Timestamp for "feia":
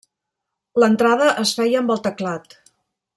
1.59-1.83